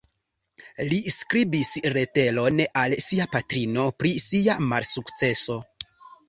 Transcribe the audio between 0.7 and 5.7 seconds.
Li skribis leteron al sia patrino, pri sia malsukceso.